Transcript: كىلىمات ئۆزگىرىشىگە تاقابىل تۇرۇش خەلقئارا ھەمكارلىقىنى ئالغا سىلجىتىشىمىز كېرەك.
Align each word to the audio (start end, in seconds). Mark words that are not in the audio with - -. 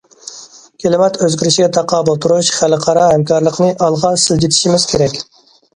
كىلىمات 0.83 1.19
ئۆزگىرىشىگە 1.25 1.67
تاقابىل 1.77 2.19
تۇرۇش 2.25 2.49
خەلقئارا 2.57 3.07
ھەمكارلىقىنى 3.13 3.73
ئالغا 3.89 4.17
سىلجىتىشىمىز 4.27 4.93
كېرەك. 4.95 5.21